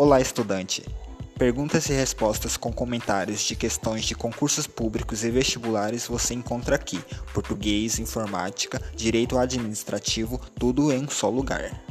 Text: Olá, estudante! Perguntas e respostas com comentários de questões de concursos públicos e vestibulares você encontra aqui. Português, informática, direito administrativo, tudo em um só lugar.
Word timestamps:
Olá, 0.00 0.20
estudante! 0.20 0.84
Perguntas 1.36 1.88
e 1.88 1.92
respostas 1.92 2.56
com 2.56 2.72
comentários 2.72 3.40
de 3.40 3.56
questões 3.56 4.04
de 4.04 4.14
concursos 4.14 4.64
públicos 4.64 5.24
e 5.24 5.30
vestibulares 5.30 6.06
você 6.06 6.34
encontra 6.34 6.76
aqui. 6.76 7.00
Português, 7.34 7.98
informática, 7.98 8.80
direito 8.94 9.36
administrativo, 9.36 10.40
tudo 10.56 10.92
em 10.92 11.02
um 11.02 11.08
só 11.08 11.28
lugar. 11.28 11.87